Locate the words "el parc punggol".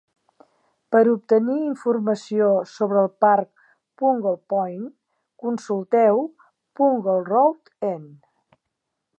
3.07-4.39